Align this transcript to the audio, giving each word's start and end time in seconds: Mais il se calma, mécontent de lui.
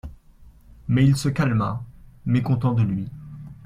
Mais 0.87 1.05
il 1.05 1.15
se 1.15 1.29
calma, 1.29 1.83
mécontent 2.25 2.73
de 2.73 2.81
lui. 2.81 3.07